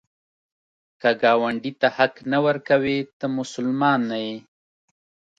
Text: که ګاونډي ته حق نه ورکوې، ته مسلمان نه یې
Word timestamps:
که 1.01 1.09
ګاونډي 1.21 1.71
ته 1.81 1.87
حق 1.97 2.15
نه 2.31 2.39
ورکوې، 2.45 2.99
ته 3.19 3.25
مسلمان 3.37 3.99
نه 4.11 4.17
یې 4.25 4.37